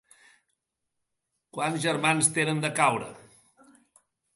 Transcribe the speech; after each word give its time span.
Quants 1.59 1.85
germans 1.85 2.33
tenen 2.41 2.67
de 2.67 2.77
caure. 2.83 3.15